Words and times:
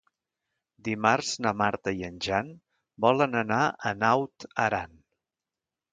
Dimarts 0.87 1.33
na 1.45 1.51
Marta 1.59 1.93
i 1.99 2.01
en 2.09 2.17
Jan 2.27 2.49
volen 3.07 3.39
anar 3.43 3.61
a 3.91 3.95
Naut 4.03 4.49
Aran. 4.69 5.01